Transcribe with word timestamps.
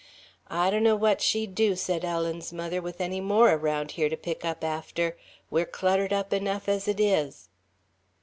"I 0.47 0.71
donno 0.71 0.95
what 0.95 1.21
she'd 1.21 1.53
do," 1.53 1.75
said 1.75 2.03
Ellen's 2.03 2.51
mother, 2.51 2.81
"with 2.81 2.99
any 2.99 3.21
more 3.21 3.51
around 3.53 3.91
here 3.91 4.09
to 4.09 4.17
pick 4.17 4.43
up 4.43 4.63
after. 4.63 5.15
We're 5.51 5.67
cluttered 5.67 6.11
up 6.11 6.33
enough, 6.33 6.67
as 6.67 6.87
it 6.87 6.99
is." 6.99 7.49